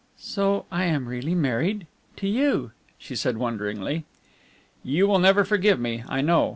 "So 0.17 0.65
I 0.71 0.85
am 0.85 1.07
really 1.07 1.35
married 1.35 1.85
to 2.15 2.27
you," 2.27 2.71
she 2.97 3.15
said 3.15 3.37
wonderingly. 3.37 4.03
"You 4.83 5.05
will 5.05 5.19
never 5.19 5.43
forgive 5.45 5.79
me, 5.79 6.03
I 6.09 6.21
know." 6.21 6.49